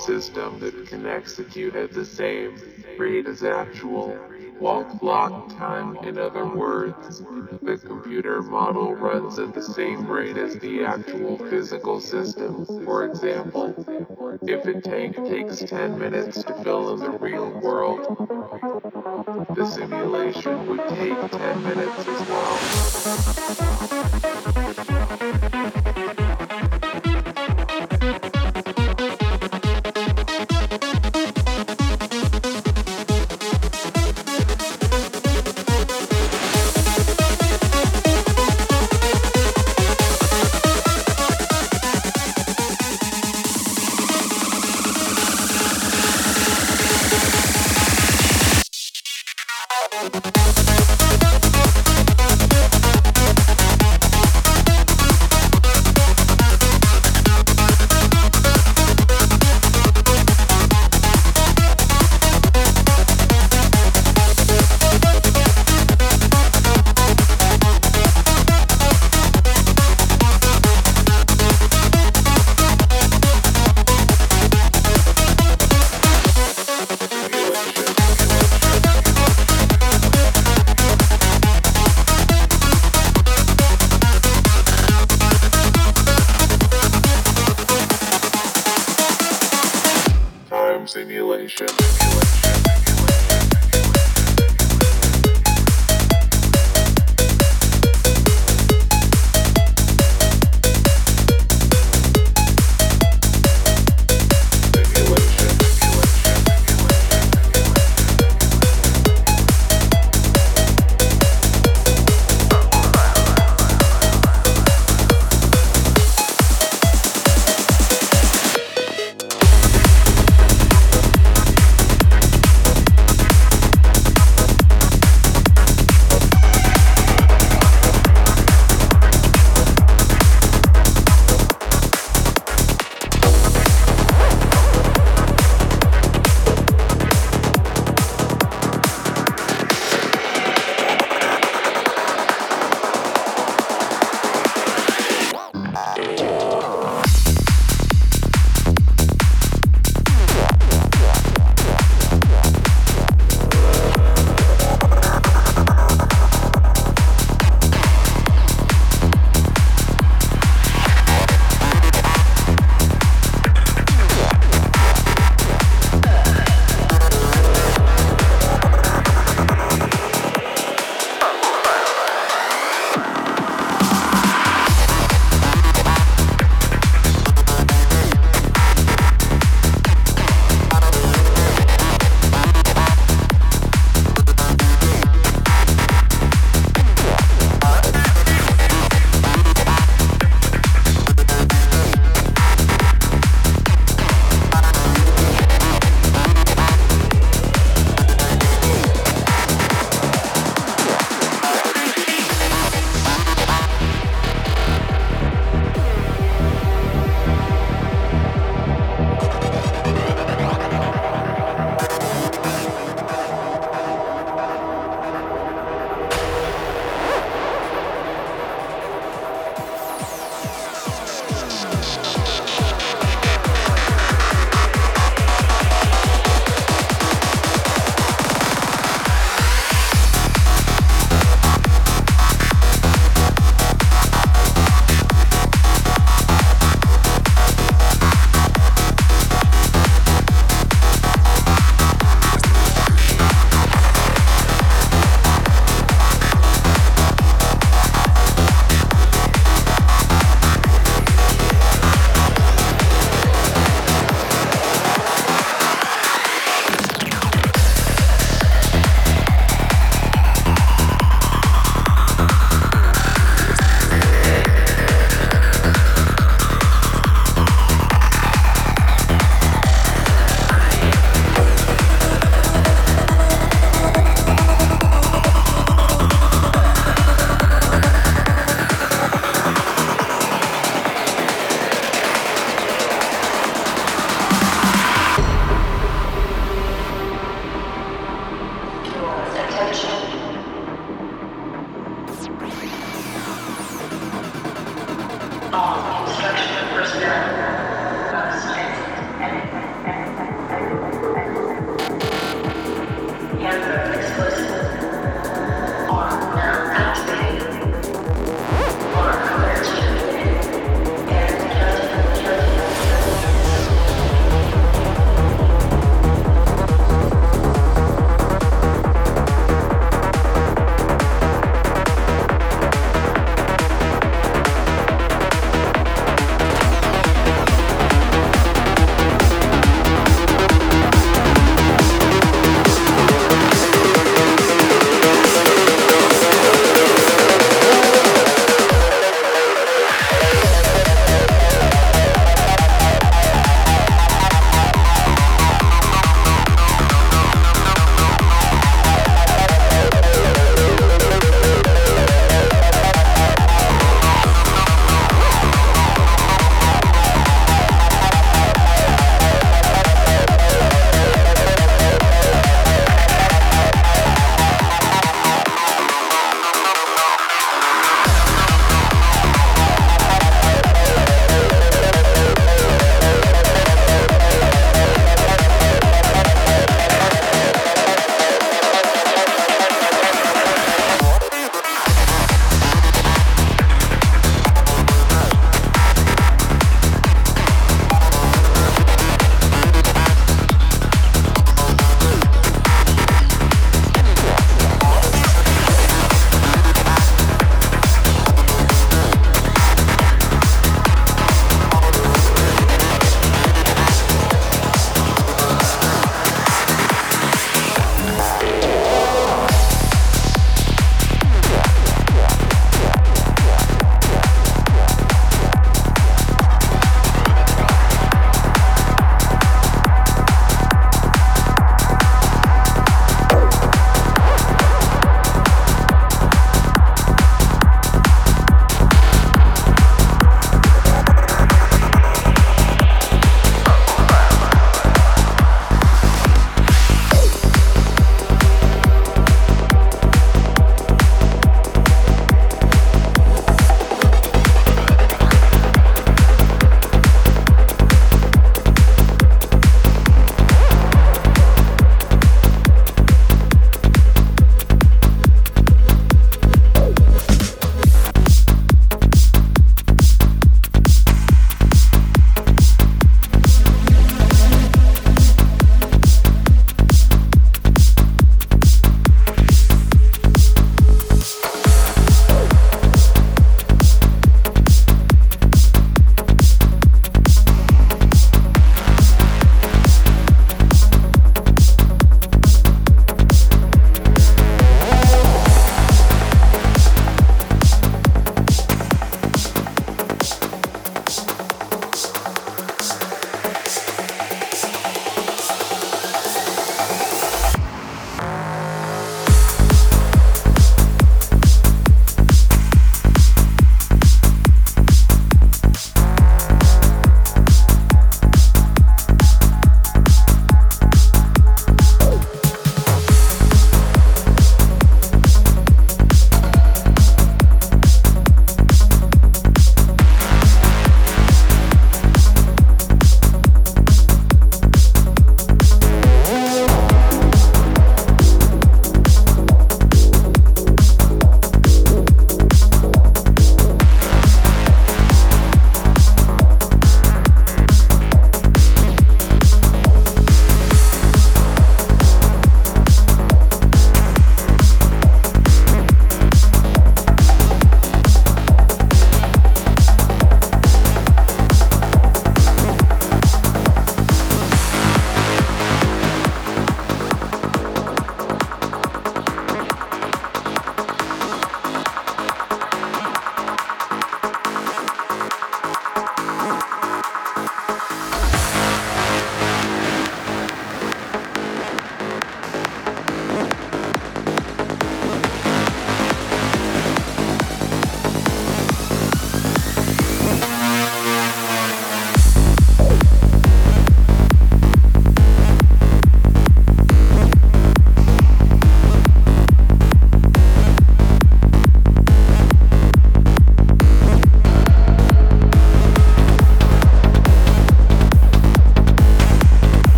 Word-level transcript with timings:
system 0.00 0.58
that 0.58 0.86
can 0.86 1.06
execute 1.06 1.76
at 1.76 1.92
the 1.92 2.04
same 2.04 2.56
rate 2.98 3.26
as 3.26 3.44
actual 3.44 4.18
Wall 4.60 4.84
clock 4.84 5.48
time, 5.56 5.96
in 6.04 6.18
other 6.18 6.46
words, 6.46 7.22
the 7.62 7.78
computer 7.78 8.42
model 8.42 8.94
runs 8.94 9.38
at 9.38 9.54
the 9.54 9.62
same 9.62 10.06
rate 10.06 10.36
as 10.36 10.58
the 10.58 10.84
actual 10.84 11.38
physical 11.48 11.98
system. 11.98 12.66
For 12.84 13.06
example, 13.06 13.74
if 14.42 14.66
a 14.66 14.78
tank 14.82 15.16
takes 15.16 15.60
10 15.60 15.98
minutes 15.98 16.44
to 16.44 16.52
fill 16.62 16.92
in 16.92 17.00
the 17.00 17.10
real 17.10 17.48
world, 17.60 18.00
the 19.56 19.64
simulation 19.64 20.66
would 20.66 20.86
take 20.90 21.30
10 21.30 21.62
minutes 21.62 22.06
as 22.06 22.28
well. 22.28 22.58